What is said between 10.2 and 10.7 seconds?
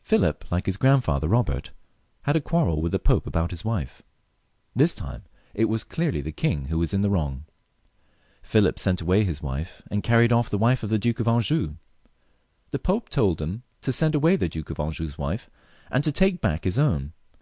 off the